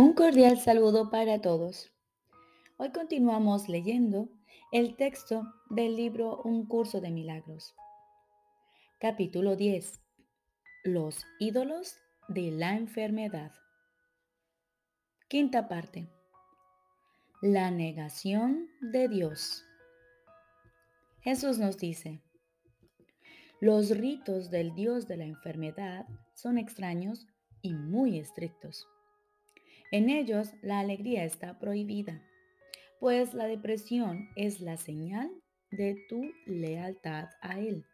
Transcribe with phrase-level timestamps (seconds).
[0.00, 1.92] Un cordial saludo para todos.
[2.78, 4.30] Hoy continuamos leyendo
[4.72, 7.74] el texto del libro Un curso de milagros.
[8.98, 10.00] Capítulo 10.
[10.84, 11.98] Los ídolos
[12.28, 13.52] de la enfermedad.
[15.28, 16.08] Quinta parte.
[17.42, 19.66] La negación de Dios.
[21.20, 22.22] Jesús nos dice,
[23.60, 27.26] los ritos del Dios de la enfermedad son extraños
[27.60, 28.88] y muy estrictos.
[29.90, 32.22] En ellos la alegría está prohibida,
[33.00, 35.30] pues la depresión es la señal
[35.70, 37.84] de tu lealtad a Él.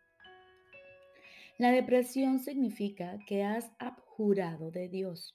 [1.58, 5.34] La depresión significa que has abjurado de Dios.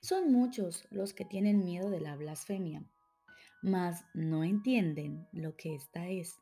[0.00, 2.84] Son muchos los que tienen miedo de la blasfemia,
[3.62, 6.40] mas no entienden lo que esta es.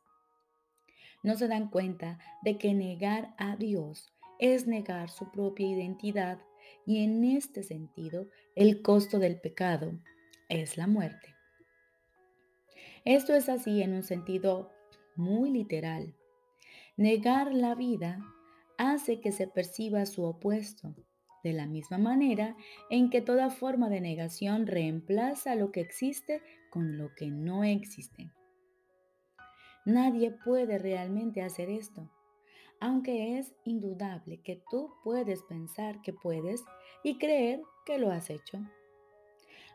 [1.23, 6.39] No se dan cuenta de que negar a Dios es negar su propia identidad
[6.87, 9.99] y en este sentido, el costo del pecado
[10.49, 11.35] es la muerte.
[13.05, 14.71] Esto es así en un sentido
[15.17, 16.15] muy literal.
[16.97, 18.25] Negar la vida
[18.79, 20.95] hace que se perciba su opuesto,
[21.43, 22.57] de la misma manera
[22.91, 28.31] en que toda forma de negación reemplaza lo que existe con lo que no existe.
[29.85, 32.11] Nadie puede realmente hacer esto,
[32.81, 36.65] aunque es indudable que tú puedes pensar que puedes
[37.03, 38.59] y creer que lo has hecho.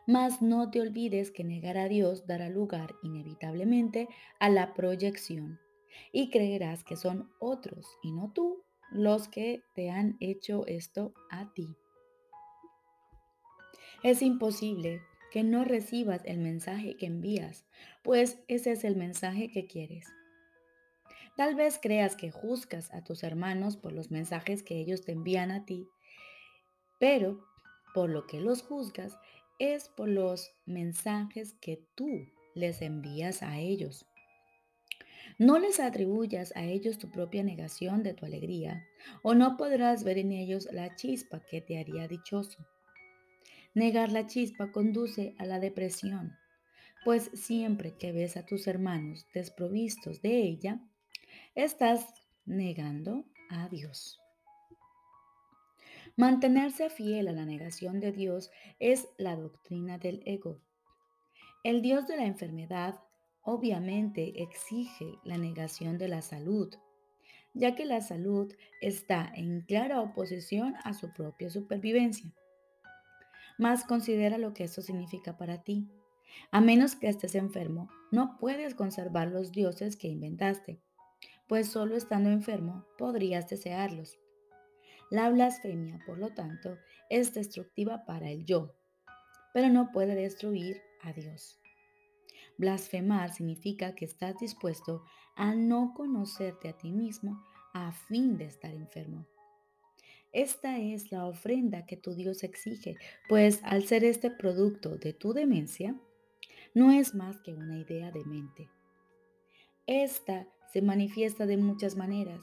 [0.06, 5.60] Mas no te olvides que negar a Dios dará lugar inevitablemente a la proyección
[6.12, 11.52] y creerás que son otros y no tú los que te han hecho esto a
[11.52, 11.76] ti.
[14.02, 17.66] Es imposible que no recibas el mensaje que envías,
[18.02, 20.06] pues ese es el mensaje que quieres.
[21.40, 25.50] Tal vez creas que juzgas a tus hermanos por los mensajes que ellos te envían
[25.50, 25.88] a ti,
[26.98, 27.42] pero
[27.94, 29.16] por lo que los juzgas
[29.58, 34.04] es por los mensajes que tú les envías a ellos.
[35.38, 38.84] No les atribuyas a ellos tu propia negación de tu alegría,
[39.22, 42.66] o no podrás ver en ellos la chispa que te haría dichoso.
[43.72, 46.36] Negar la chispa conduce a la depresión,
[47.02, 50.82] pues siempre que ves a tus hermanos desprovistos de ella,
[51.54, 52.06] estás
[52.44, 54.20] negando a Dios.
[56.16, 60.60] Mantenerse fiel a la negación de Dios es la doctrina del ego.
[61.64, 63.00] El Dios de la enfermedad
[63.42, 66.74] obviamente exige la negación de la salud,
[67.54, 72.32] ya que la salud está en clara oposición a su propia supervivencia.
[73.58, 75.88] Mas considera lo que esto significa para ti.
[76.52, 80.80] A menos que estés enfermo, no puedes conservar los dioses que inventaste
[81.50, 84.20] pues solo estando enfermo podrías desearlos.
[85.10, 86.78] La blasfemia, por lo tanto,
[87.08, 88.76] es destructiva para el yo,
[89.52, 91.60] pero no puede destruir a Dios.
[92.56, 95.02] Blasfemar significa que estás dispuesto
[95.34, 97.42] a no conocerte a ti mismo
[97.74, 99.26] a fin de estar enfermo.
[100.32, 102.96] Esta es la ofrenda que tu Dios exige,
[103.28, 106.00] pues al ser este producto de tu demencia,
[106.74, 108.68] no es más que una idea de mente.
[109.88, 112.40] Esta se manifiesta de muchas maneras,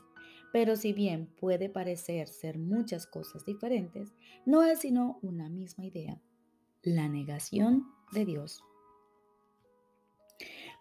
[0.51, 4.13] pero si bien puede parecer ser muchas cosas diferentes,
[4.45, 6.21] no es sino una misma idea,
[6.83, 8.63] la negación de Dios.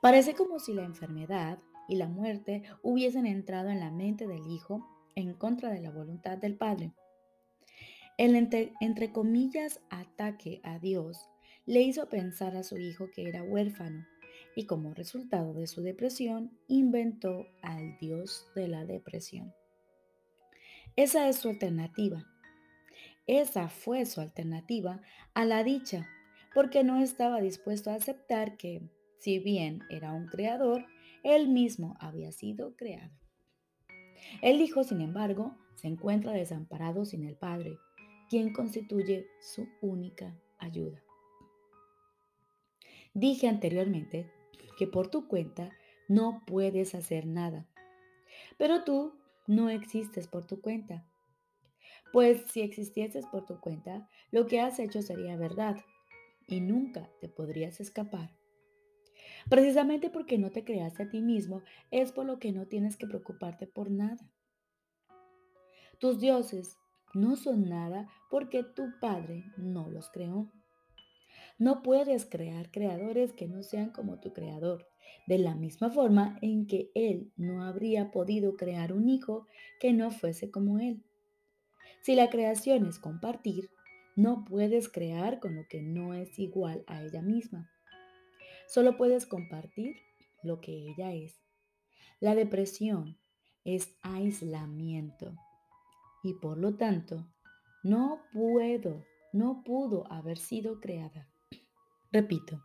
[0.01, 1.59] Parece como si la enfermedad
[1.89, 6.39] y la muerte hubiesen entrado en la mente del Hijo en contra de la voluntad
[6.39, 6.93] del Padre.
[8.19, 11.28] El entre, comillas ataque a Dios
[11.67, 14.07] le hizo pensar a su hijo que era huérfano
[14.56, 19.55] y como resultado de su depresión inventó al dios de la depresión.
[20.97, 22.25] Esa es su alternativa.
[23.27, 25.03] Esa fue su alternativa
[25.34, 26.09] a la dicha,
[26.55, 28.81] porque no estaba dispuesto a aceptar que,
[29.19, 30.87] si bien era un creador,
[31.22, 33.12] él mismo había sido creado.
[34.41, 37.77] El Hijo, sin embargo, se encuentra desamparado sin el Padre,
[38.31, 41.03] quien constituye su única ayuda.
[43.13, 44.31] Dije anteriormente
[44.79, 45.71] que por tu cuenta
[46.09, 47.67] no puedes hacer nada.
[48.59, 49.15] Pero tú
[49.47, 51.07] no existes por tu cuenta.
[52.13, 55.77] Pues si existieses por tu cuenta, lo que has hecho sería verdad
[56.47, 58.31] y nunca te podrías escapar.
[59.49, 63.07] Precisamente porque no te creaste a ti mismo es por lo que no tienes que
[63.07, 64.29] preocuparte por nada.
[65.99, 66.77] Tus dioses
[67.15, 70.51] no son nada porque tu Padre no los creó.
[71.59, 74.87] No puedes crear creadores que no sean como tu creador,
[75.27, 79.47] de la misma forma en que Él no habría podido crear un hijo
[79.81, 81.03] que no fuese como Él.
[82.03, 83.71] Si la creación es compartir,
[84.19, 87.71] No puedes crear con lo que no es igual a ella misma.
[88.67, 89.97] Solo puedes compartir
[90.43, 91.39] lo que ella es.
[92.19, 93.19] La depresión
[93.65, 95.35] es aislamiento
[96.23, 97.29] y por lo tanto
[97.83, 99.05] no puedo,
[99.35, 101.29] no pudo haber sido creada.
[102.18, 102.63] Repito,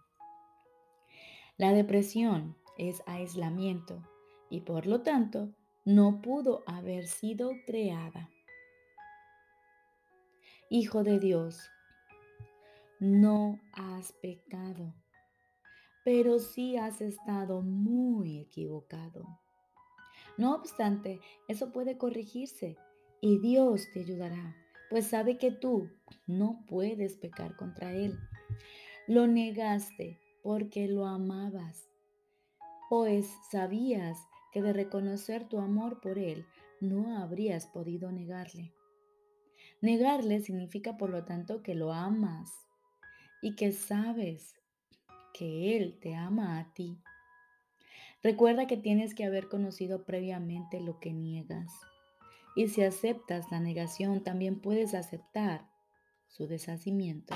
[1.57, 4.01] la depresión es aislamiento
[4.49, 5.53] y por lo tanto
[5.83, 8.29] no pudo haber sido creada.
[10.69, 11.69] Hijo de Dios,
[13.01, 14.93] no has pecado,
[16.05, 19.41] pero sí has estado muy equivocado.
[20.37, 21.19] No obstante,
[21.49, 22.77] eso puede corregirse
[23.19, 24.55] y Dios te ayudará,
[24.89, 25.89] pues sabe que tú
[26.25, 28.17] no puedes pecar contra Él.
[29.11, 31.89] Lo negaste porque lo amabas,
[32.89, 34.17] pues sabías
[34.53, 36.45] que de reconocer tu amor por Él
[36.79, 38.73] no habrías podido negarle.
[39.81, 42.53] Negarle significa por lo tanto que lo amas
[43.41, 44.55] y que sabes
[45.33, 46.97] que Él te ama a ti.
[48.23, 51.73] Recuerda que tienes que haber conocido previamente lo que niegas.
[52.55, 55.69] Y si aceptas la negación, también puedes aceptar
[56.29, 57.35] su deshacimiento.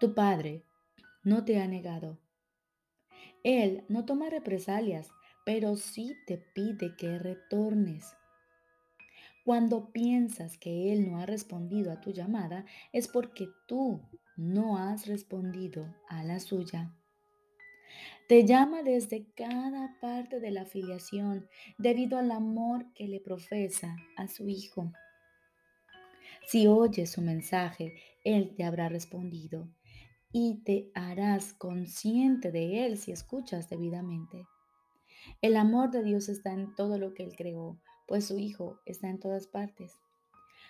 [0.00, 0.64] Tu Padre
[1.24, 2.18] no te ha negado.
[3.44, 5.10] Él no toma represalias,
[5.44, 8.16] pero sí te pide que retornes.
[9.44, 12.64] Cuando piensas que Él no ha respondido a tu llamada,
[12.94, 14.00] es porque tú
[14.38, 16.96] no has respondido a la suya.
[18.26, 24.28] Te llama desde cada parte de la afiliación debido al amor que le profesa a
[24.28, 24.94] su Hijo.
[26.46, 27.92] Si oyes su mensaje,
[28.24, 29.68] Él te habrá respondido
[30.32, 34.46] y te harás consciente de Él si escuchas debidamente.
[35.42, 39.08] El amor de Dios está en todo lo que Él creó, pues su Hijo está
[39.08, 39.98] en todas partes.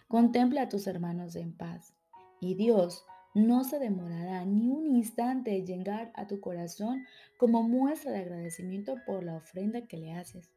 [0.09, 1.95] Contempla a tus hermanos en paz,
[2.41, 3.05] y Dios
[3.35, 7.07] no se demorará ni un instante en llegar a tu corazón
[7.39, 10.51] como muestra de agradecimiento por la ofrenda que le haces.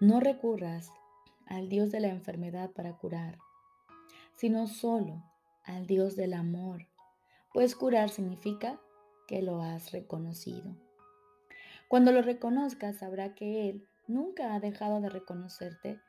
[0.00, 0.90] No recurras
[1.46, 3.38] al Dios de la enfermedad para curar,
[4.36, 5.24] sino solo
[5.64, 6.86] al Dios del amor,
[7.52, 8.80] pues curar significa
[9.26, 10.76] que lo has reconocido.
[11.88, 16.00] Cuando lo reconozcas, sabrá que Él nunca ha dejado de reconocerte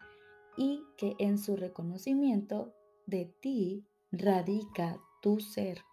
[0.57, 2.73] y que en su reconocimiento
[3.05, 5.83] de ti radica tu ser.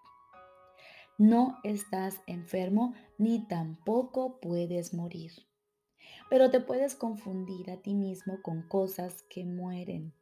[1.19, 5.33] No estás enfermo ni tampoco puedes morir.
[6.29, 10.13] Pero te puedes confundir a ti mismo con cosas que mueren.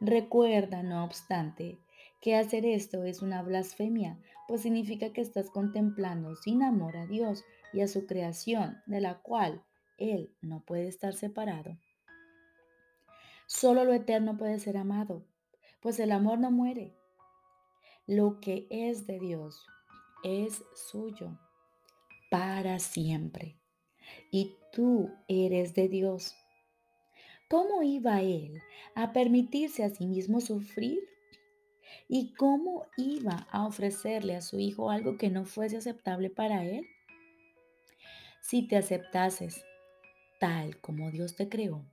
[0.00, 1.78] Recuerda, no obstante,
[2.20, 7.44] que hacer esto es una blasfemia, pues significa que estás contemplando sin amor a Dios
[7.72, 9.62] y a su creación, de la cual
[9.98, 11.78] Él no puede estar separado.
[13.46, 15.24] Solo lo eterno puede ser amado,
[15.80, 16.94] pues el amor no muere.
[18.06, 19.66] Lo que es de Dios
[20.24, 21.38] es suyo
[22.30, 23.58] para siempre.
[24.30, 26.34] Y tú eres de Dios.
[27.48, 28.60] ¿Cómo iba Él
[28.94, 30.98] a permitirse a sí mismo sufrir?
[32.08, 36.86] ¿Y cómo iba a ofrecerle a su Hijo algo que no fuese aceptable para Él?
[38.40, 39.64] Si te aceptases
[40.40, 41.84] tal como Dios te creó,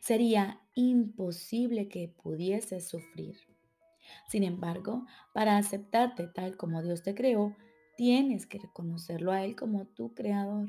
[0.00, 3.36] sería imposible que pudieses sufrir.
[4.28, 7.56] Sin embargo, para aceptarte tal como Dios te creó,
[7.96, 10.68] tienes que reconocerlo a Él como tu creador.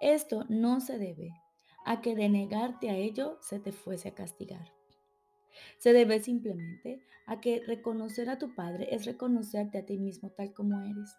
[0.00, 1.32] Esto no se debe
[1.84, 4.72] a que de negarte a ello se te fuese a castigar.
[5.78, 10.52] Se debe simplemente a que reconocer a tu Padre es reconocerte a ti mismo tal
[10.52, 11.16] como eres.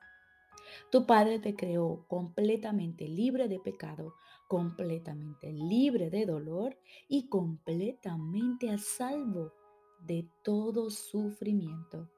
[0.91, 4.15] Tu Padre te creó completamente libre de pecado,
[4.47, 9.53] completamente libre de dolor y completamente a salvo
[9.99, 12.09] de todo sufrimiento.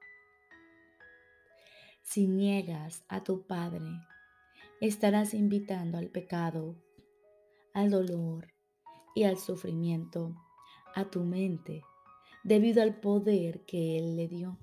[2.02, 3.86] Si niegas a tu Padre,
[4.80, 6.76] estarás invitando al pecado,
[7.72, 8.52] al dolor
[9.14, 10.36] y al sufrimiento
[10.94, 11.82] a tu mente
[12.46, 14.56] debido al poder que Él le dio.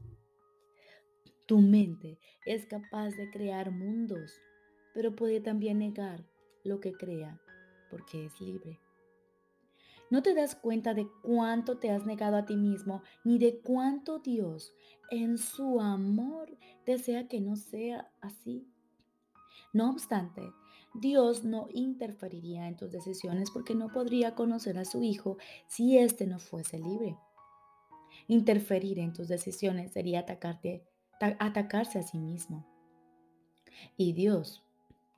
[1.45, 4.31] Tu mente es capaz de crear mundos,
[4.93, 6.25] pero puede también negar
[6.63, 7.41] lo que crea
[7.89, 8.79] porque es libre.
[10.09, 14.19] No te das cuenta de cuánto te has negado a ti mismo, ni de cuánto
[14.19, 14.73] Dios
[15.11, 18.65] en su amor desea que no sea así.
[19.73, 20.41] No obstante,
[20.93, 25.37] Dios no interferiría en tus decisiones porque no podría conocer a su Hijo
[25.67, 27.17] si éste no fuese libre.
[28.27, 30.83] Interferir en tus decisiones sería atacarte,
[31.19, 32.65] atacarse a sí mismo.
[33.97, 34.63] Y Dios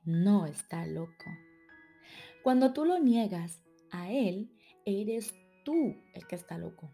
[0.04, 1.24] no está loco.
[2.42, 3.60] Cuando tú lo niegas
[3.90, 4.50] a Él,
[4.84, 5.34] eres
[5.64, 6.92] tú el que está loco.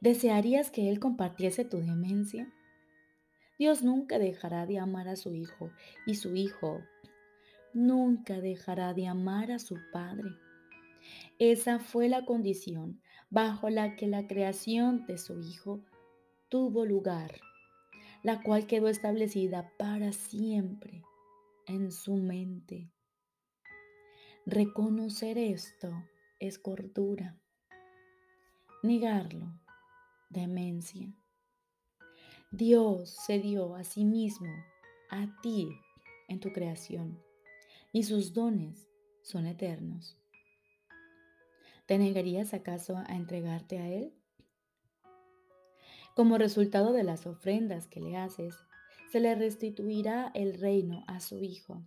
[0.00, 2.52] ¿Desearías que Él compartiese tu demencia?
[3.58, 5.70] Dios nunca dejará de amar a su Hijo
[6.06, 6.80] y su Hijo
[7.72, 10.30] nunca dejará de amar a su Padre.
[11.38, 15.80] Esa fue la condición bajo la que la creación de su Hijo
[16.48, 17.40] tuvo lugar,
[18.22, 21.02] la cual quedó establecida para siempre
[21.66, 22.90] en su mente.
[24.46, 25.92] Reconocer esto
[26.38, 27.36] es cordura.
[28.82, 29.58] Negarlo,
[30.30, 31.12] demencia.
[32.52, 34.52] Dios se dio a sí mismo,
[35.10, 35.68] a ti,
[36.28, 37.20] en tu creación,
[37.92, 38.88] y sus dones
[39.22, 40.16] son eternos.
[41.86, 44.12] ¿Te negarías acaso a entregarte a Él?
[46.16, 48.56] Como resultado de las ofrendas que le haces,
[49.12, 51.84] se le restituirá el reino a su Hijo.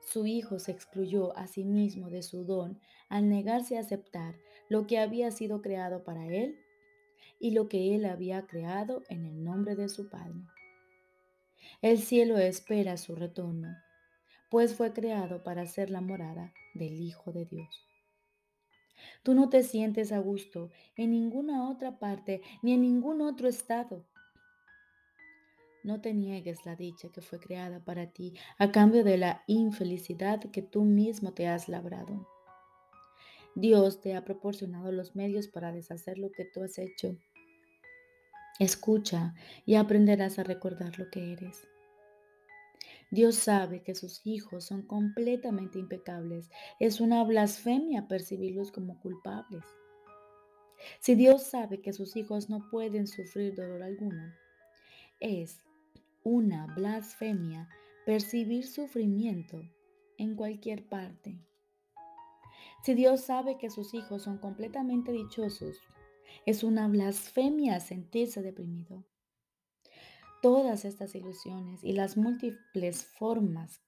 [0.00, 2.78] Su Hijo se excluyó a sí mismo de su don
[3.08, 4.36] al negarse a aceptar
[4.68, 6.56] lo que había sido creado para Él
[7.40, 10.40] y lo que Él había creado en el nombre de su Padre.
[11.80, 13.76] El cielo espera su retorno,
[14.50, 17.91] pues fue creado para ser la morada del Hijo de Dios.
[19.22, 24.04] Tú no te sientes a gusto en ninguna otra parte ni en ningún otro estado.
[25.84, 30.40] No te niegues la dicha que fue creada para ti a cambio de la infelicidad
[30.50, 32.28] que tú mismo te has labrado.
[33.54, 37.16] Dios te ha proporcionado los medios para deshacer lo que tú has hecho
[38.58, 41.66] Escucha y aprenderás a recordar lo que eres.
[43.12, 46.50] Dios sabe que sus hijos son completamente impecables.
[46.80, 49.62] Es una blasfemia percibirlos como culpables.
[50.98, 54.32] Si Dios sabe que sus hijos no pueden sufrir dolor alguno,
[55.20, 55.62] es
[56.24, 57.68] una blasfemia
[58.06, 59.60] percibir sufrimiento
[60.16, 61.38] en cualquier parte.
[62.82, 65.82] Si Dios sabe que sus hijos son completamente dichosos,
[66.46, 69.04] es una blasfemia sentirse deprimido.
[70.42, 73.80] Todas estas ilusiones y las múltiples formas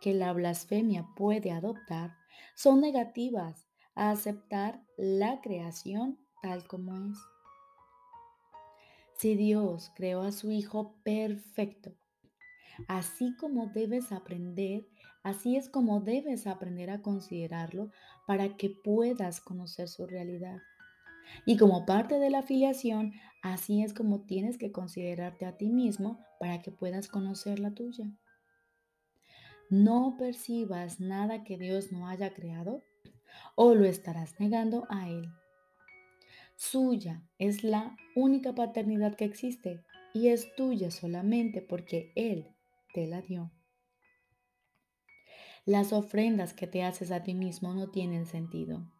[0.00, 2.16] que la blasfemia puede adoptar
[2.54, 7.18] son negativas a aceptar la creación tal como es.
[9.18, 11.92] Si Dios creó a su Hijo perfecto,
[12.88, 14.88] así como debes aprender,
[15.22, 17.90] así es como debes aprender a considerarlo
[18.26, 20.56] para que puedas conocer su realidad.
[21.44, 23.12] Y como parte de la afiliación,
[23.42, 28.10] así es como tienes que considerarte a ti mismo para que puedas conocer la tuya.
[29.70, 32.82] No percibas nada que Dios no haya creado
[33.54, 35.30] o lo estarás negando a Él.
[36.56, 39.82] Suya es la única paternidad que existe
[40.14, 42.54] y es tuya solamente porque Él
[42.92, 43.50] te la dio.
[45.64, 48.92] Las ofrendas que te haces a ti mismo no tienen sentido,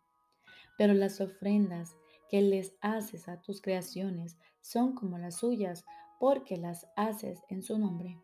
[0.78, 1.96] pero las ofrendas
[2.32, 5.84] que les haces a tus creaciones son como las suyas,
[6.18, 8.18] porque las haces en su nombre.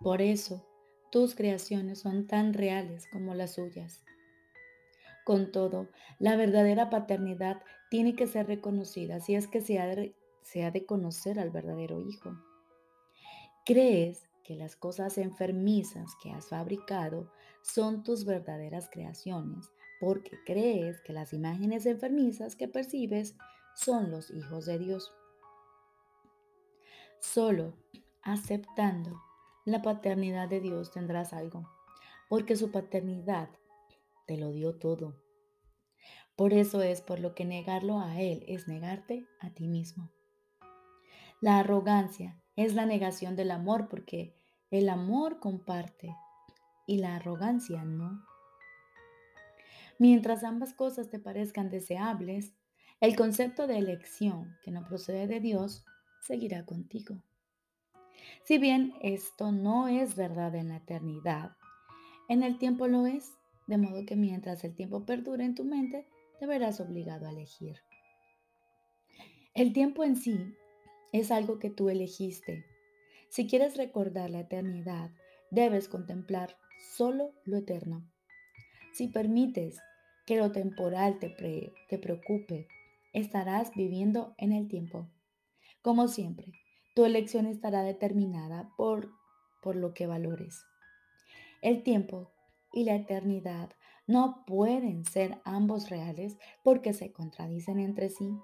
[0.00, 0.66] Por eso,
[1.10, 4.02] tus creaciones son tan reales como las suyas.
[5.26, 7.60] Con todo, la verdadera paternidad
[7.90, 11.50] tiene que ser reconocida si es que se ha, de, se ha de conocer al
[11.50, 12.38] verdadero Hijo.
[13.66, 19.70] ¿Crees que las cosas enfermizas que has fabricado son tus verdaderas creaciones
[20.02, 23.36] porque crees que las imágenes enfermizas que percibes
[23.76, 25.14] son los hijos de Dios.
[27.20, 27.74] Solo
[28.20, 29.22] aceptando
[29.64, 31.70] la paternidad de Dios tendrás algo,
[32.28, 33.48] porque su paternidad
[34.26, 35.22] te lo dio todo.
[36.34, 40.10] Por eso es por lo que negarlo a Él es negarte a ti mismo.
[41.40, 44.34] La arrogancia es la negación del amor porque
[44.72, 46.12] el amor comparte
[46.88, 48.31] y la arrogancia no.
[50.02, 52.52] Mientras ambas cosas te parezcan deseables,
[53.00, 55.84] el concepto de elección que no procede de Dios
[56.20, 57.22] seguirá contigo.
[58.42, 61.52] Si bien esto no es verdad en la eternidad,
[62.28, 63.30] en el tiempo lo es,
[63.68, 66.08] de modo que mientras el tiempo perdure en tu mente,
[66.40, 67.76] te verás obligado a elegir.
[69.54, 70.56] El tiempo en sí
[71.12, 72.66] es algo que tú elegiste.
[73.28, 75.12] Si quieres recordar la eternidad,
[75.52, 76.56] debes contemplar
[76.96, 78.04] solo lo eterno.
[78.92, 79.80] Si permites
[80.26, 82.68] que lo temporal te, te preocupe,
[83.12, 85.08] estarás viviendo en el tiempo.
[85.82, 86.52] Como siempre,
[86.94, 89.10] tu elección estará determinada por,
[89.62, 90.64] por lo que valores.
[91.60, 92.32] El tiempo
[92.72, 93.70] y la eternidad
[94.06, 98.36] no pueden ser ambos reales porque se contradicen entre sí.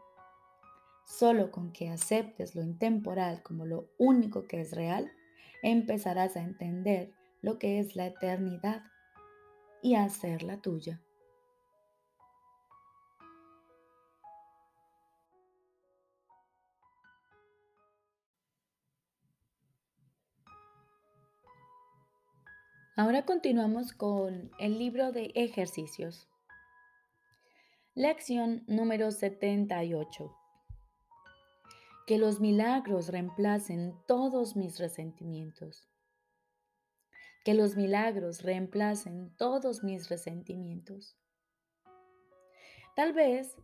[1.05, 5.11] Solo con que aceptes lo intemporal como lo único que es real,
[5.63, 8.83] empezarás a entender lo que es la eternidad
[9.83, 11.01] y a hacerla tuya.
[22.99, 26.29] Ahora continuamos con el libro de ejercicios.
[27.95, 30.37] Lección número 78.
[32.09, 35.89] Que los milagros reemplacen todos mis resentimientos.
[37.45, 41.17] Que los milagros reemplacen todos mis resentimientos.
[42.97, 43.55] Tal vez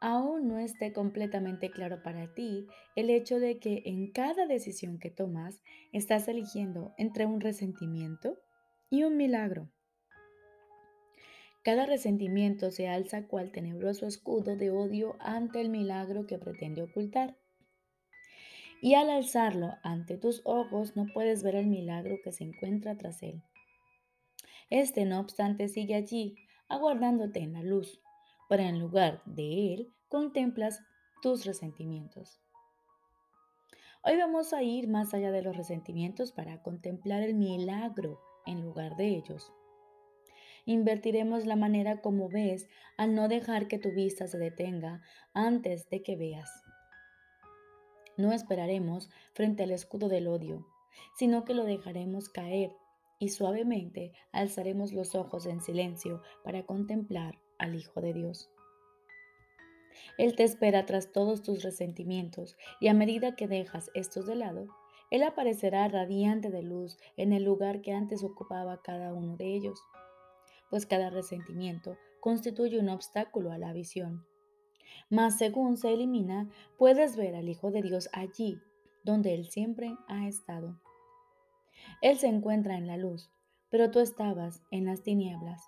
[0.00, 2.66] aún no esté completamente claro para ti
[2.96, 8.36] el hecho de que en cada decisión que tomas estás eligiendo entre un resentimiento
[8.90, 9.70] y un milagro.
[11.62, 17.36] Cada resentimiento se alza cual tenebroso escudo de odio ante el milagro que pretende ocultar.
[18.82, 23.22] Y al alzarlo ante tus ojos no puedes ver el milagro que se encuentra tras
[23.22, 23.42] él.
[24.70, 26.34] Este, no obstante, sigue allí,
[26.68, 28.00] aguardándote en la luz,
[28.48, 30.82] pero en lugar de él contemplas
[31.22, 32.40] tus resentimientos.
[34.02, 38.18] Hoy vamos a ir más allá de los resentimientos para contemplar el milagro
[38.50, 39.52] en lugar de ellos.
[40.66, 45.02] Invertiremos la manera como ves al no dejar que tu vista se detenga
[45.32, 46.50] antes de que veas.
[48.16, 50.66] No esperaremos frente al escudo del odio,
[51.16, 52.76] sino que lo dejaremos caer
[53.18, 58.50] y suavemente alzaremos los ojos en silencio para contemplar al Hijo de Dios.
[60.18, 64.68] Él te espera tras todos tus resentimientos y a medida que dejas estos de lado,
[65.10, 69.82] él aparecerá radiante de luz en el lugar que antes ocupaba cada uno de ellos,
[70.70, 74.24] pues cada resentimiento constituye un obstáculo a la visión.
[75.08, 76.48] Mas según se elimina,
[76.78, 78.60] puedes ver al Hijo de Dios allí,
[79.02, 80.80] donde Él siempre ha estado.
[82.02, 83.30] Él se encuentra en la luz,
[83.70, 85.62] pero tú estabas en las tinieblas.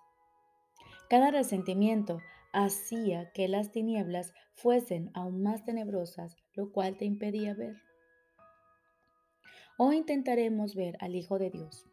[1.09, 2.21] Cada resentimiento
[2.53, 7.77] hacía que las tinieblas fuesen aún más tenebrosas, lo cual te impedía ver.
[9.85, 11.89] Hoy intentaremos ver al Hijo de Dios.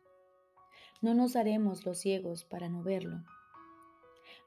[1.02, 3.24] No nos haremos los ciegos para no verlo.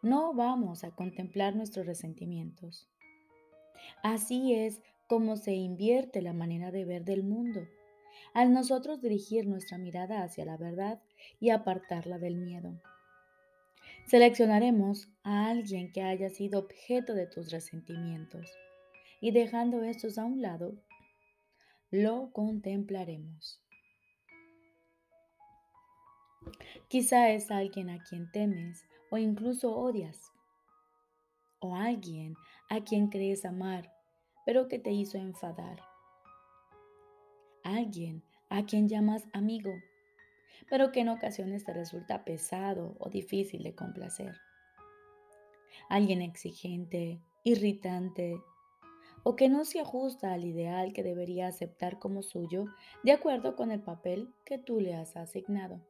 [0.01, 2.89] No vamos a contemplar nuestros resentimientos.
[4.05, 7.67] Así es como se invierte la manera de ver del mundo,
[8.33, 11.03] al nosotros dirigir nuestra mirada hacia la verdad
[11.41, 12.81] y apartarla del miedo.
[14.07, 18.47] Seleccionaremos a alguien que haya sido objeto de tus resentimientos
[19.21, 20.77] y dejando estos a un lado,
[21.93, 23.61] lo contemplaremos.
[26.89, 30.33] Quizá es alguien a quien temes o incluso odias.
[31.61, 32.35] O alguien
[32.71, 33.95] a quien crees amar,
[34.47, 35.83] pero que te hizo enfadar.
[37.63, 39.75] Alguien a quien llamas amigo,
[40.71, 44.35] pero que en ocasiones te resulta pesado o difícil de complacer.
[45.91, 48.41] Alguien exigente, irritante,
[49.25, 52.67] o que no se ajusta al ideal que debería aceptar como suyo
[53.03, 55.81] de acuerdo con el papel que tú le has asignado.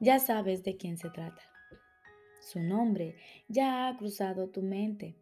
[0.00, 1.42] Ya sabes de quién se trata.
[2.40, 3.16] Su nombre
[3.48, 5.16] ya ha cruzado tu mente.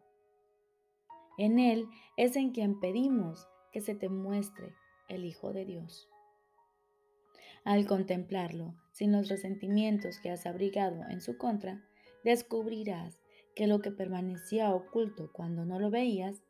[1.37, 1.87] En él
[2.17, 4.73] es en quien pedimos que se te muestre
[5.07, 6.09] el Hijo de Dios.
[7.63, 11.81] Al contemplarlo, sin los resentimientos que has abrigado en su contra,
[12.23, 13.22] descubrirás
[13.55, 16.41] que lo que permanecía oculto cuando no lo veías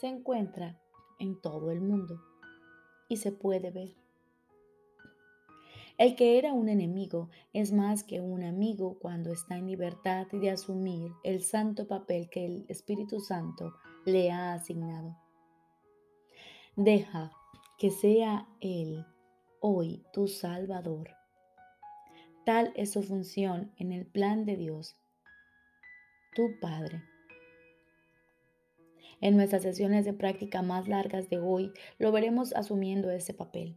[0.00, 0.80] se encuentra
[1.18, 2.20] en todo el mundo
[3.08, 3.94] y se puede ver.
[5.98, 10.50] El que era un enemigo es más que un amigo cuando está en libertad de
[10.50, 15.16] asumir el santo papel que el Espíritu Santo le ha asignado.
[16.74, 17.30] Deja
[17.78, 19.04] que sea Él
[19.60, 21.10] hoy tu Salvador.
[22.44, 24.96] Tal es su función en el plan de Dios
[26.34, 27.02] tu Padre.
[29.20, 33.76] En nuestras sesiones de práctica más largas de hoy lo veremos asumiendo ese papel.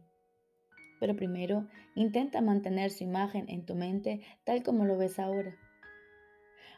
[0.98, 5.54] Pero primero, intenta mantener su imagen en tu mente tal como lo ves ahora.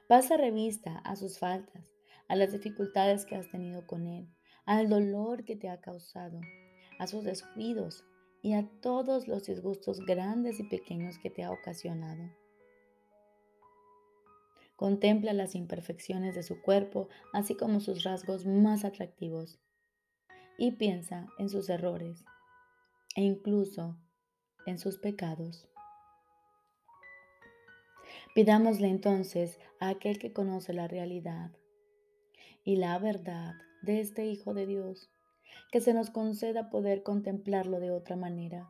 [0.08, 1.92] Pasa revista a sus faltas,
[2.26, 4.28] a las dificultades que has tenido con él,
[4.66, 6.40] al dolor que te ha causado,
[6.98, 8.04] a sus descuidos
[8.42, 12.24] y a todos los disgustos grandes y pequeños que te ha ocasionado.
[14.78, 19.58] Contempla las imperfecciones de su cuerpo, así como sus rasgos más atractivos.
[20.56, 22.24] Y piensa en sus errores
[23.16, 23.96] e incluso
[24.66, 25.68] en sus pecados.
[28.36, 31.50] Pidámosle entonces a aquel que conoce la realidad
[32.62, 35.10] y la verdad de este Hijo de Dios,
[35.72, 38.68] que se nos conceda poder contemplarlo de otra manera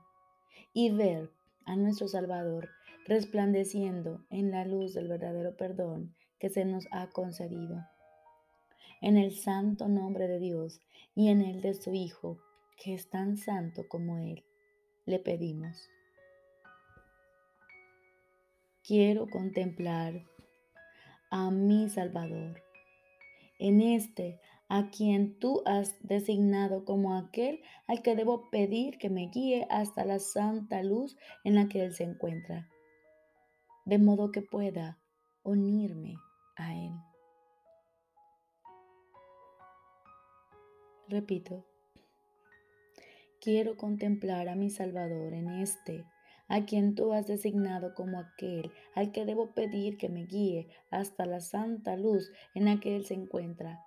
[0.72, 1.30] y ver
[1.66, 2.70] a nuestro Salvador
[3.08, 7.84] resplandeciendo en la luz del verdadero perdón que se nos ha concedido.
[9.00, 10.80] En el santo nombre de Dios
[11.16, 12.38] y en el de su Hijo,
[12.76, 14.44] que es tan santo como Él,
[15.06, 15.88] le pedimos.
[18.88, 20.24] quiero contemplar
[21.30, 22.62] a mi Salvador,
[23.58, 24.40] en este
[24.70, 30.06] a quien tú has designado como aquel al que debo pedir que me guíe hasta
[30.06, 32.66] la santa luz en la que Él se encuentra,
[33.88, 34.98] de modo que pueda
[35.42, 36.18] unirme
[36.56, 36.92] a Él.
[41.08, 41.64] Repito,
[43.40, 46.04] quiero contemplar a mi Salvador en este
[46.48, 51.24] a quien tú has designado como aquel al que debo pedir que me guíe hasta
[51.24, 53.82] la santa luz en la que Él se encuentra,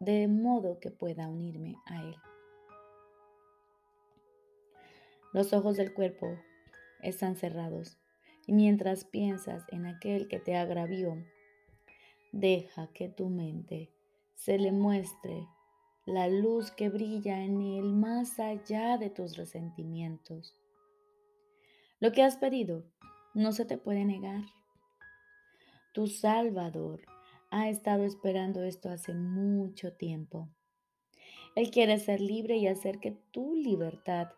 [0.00, 2.16] de modo que pueda unirme a Él.
[5.32, 6.26] Los ojos del cuerpo
[7.02, 8.00] están cerrados
[8.48, 11.22] y mientras piensas en aquel que te agravió,
[12.32, 13.92] deja que tu mente
[14.34, 15.46] se le muestre
[16.06, 20.56] la luz que brilla en él más allá de tus resentimientos.
[22.00, 22.86] Lo que has pedido
[23.34, 24.44] no se te puede negar.
[25.92, 27.02] Tu Salvador
[27.50, 30.48] ha estado esperando esto hace mucho tiempo.
[31.54, 34.28] Él quiere ser libre y hacer que tu libertad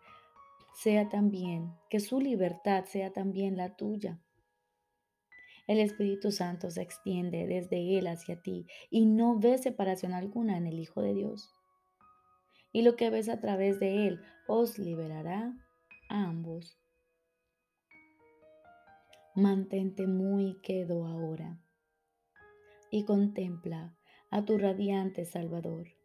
[0.82, 4.18] sea también, que su libertad sea también la tuya.
[5.66, 10.66] El Espíritu Santo se extiende desde Él hacia ti y no ve separación alguna en
[10.66, 11.52] el Hijo de Dios.
[12.72, 15.52] Y lo que ves a través de Él os liberará
[16.08, 16.78] a ambos.
[19.34, 21.60] Mantente muy quedo ahora
[22.90, 23.94] y contempla
[24.30, 25.99] a tu radiante Salvador.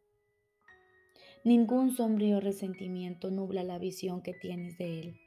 [1.45, 5.19] Ningún sombrío resentimiento nubla la visión que tienes de Él.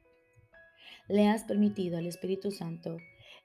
[1.06, 2.96] Le has permitido al Espíritu Santo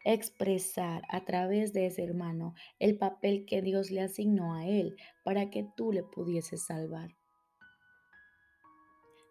[0.03, 5.51] expresar a través de ese hermano el papel que Dios le asignó a Él para
[5.51, 7.15] que tú le pudieses salvar.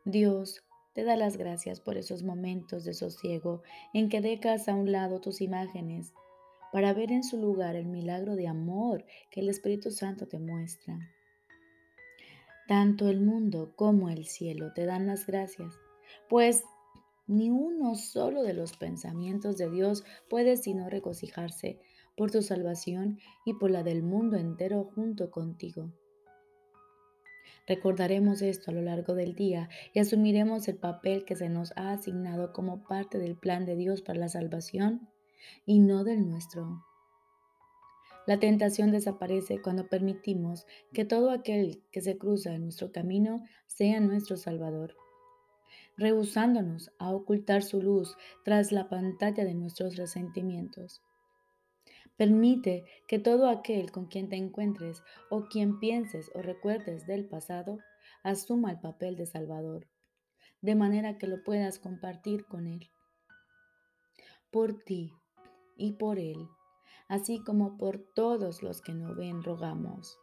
[0.05, 0.63] Dios
[0.95, 5.21] te da las gracias por esos momentos de sosiego en que dejas a un lado
[5.21, 6.13] tus imágenes
[6.71, 10.97] para ver en su lugar el milagro de amor que el Espíritu Santo te muestra.
[12.73, 15.79] Tanto el mundo como el cielo te dan las gracias,
[16.31, 16.65] pues
[17.27, 21.79] ni uno solo de los pensamientos de Dios puede sino regocijarse
[22.17, 25.93] por tu salvación y por la del mundo entero junto contigo.
[27.67, 31.93] Recordaremos esto a lo largo del día y asumiremos el papel que se nos ha
[31.93, 35.11] asignado como parte del plan de Dios para la salvación
[35.67, 36.87] y no del nuestro.
[38.27, 43.99] La tentación desaparece cuando permitimos que todo aquel que se cruza en nuestro camino sea
[43.99, 44.95] nuestro Salvador,
[45.97, 51.03] rehusándonos a ocultar su luz tras la pantalla de nuestros resentimientos.
[52.17, 57.79] Permite que todo aquel con quien te encuentres o quien pienses o recuerdes del pasado
[58.23, 59.89] asuma el papel de Salvador,
[60.61, 62.89] de manera que lo puedas compartir con Él.
[64.53, 65.13] Por ti
[65.77, 66.47] y por Él,
[67.13, 70.19] así como por todos los que no ven, rogamos.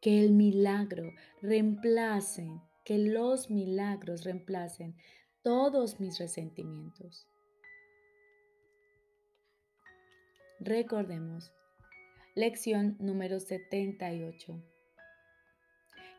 [0.00, 4.96] Que el milagro reemplace, que los milagros reemplacen
[5.42, 7.28] todos mis resentimientos.
[10.58, 11.52] Recordemos,
[12.34, 14.60] lección número 78.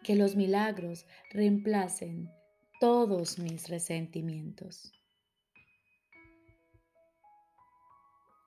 [0.02, 2.30] Que los milagros reemplacen
[2.80, 4.94] todos mis resentimientos.